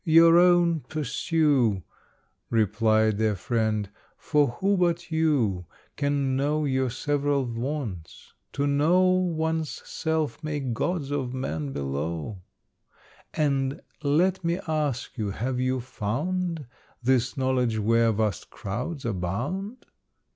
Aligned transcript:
"Your 0.03 0.39
own 0.39 0.79
pursue," 0.79 1.83
Replied 2.49 3.19
their 3.19 3.35
friend; 3.35 3.87
"for 4.17 4.57
who 4.59 4.75
but 4.75 5.11
you 5.11 5.67
Can 5.95 6.35
know 6.35 6.65
your 6.65 6.89
several 6.89 7.45
wants? 7.45 8.33
To 8.53 8.65
know 8.65 9.03
One's 9.03 9.69
self 9.87 10.43
makes 10.43 10.73
gods 10.73 11.11
of 11.11 11.35
man 11.35 11.71
below. 11.71 12.41
And 13.35 13.79
let 14.01 14.43
me 14.43 14.59
ask 14.67 15.15
you, 15.19 15.29
have 15.29 15.59
you 15.59 15.79
found 15.79 16.65
This 17.03 17.37
knowledge 17.37 17.77
where 17.77 18.11
vast 18.11 18.49
crowds 18.49 19.05
abound? 19.05 19.85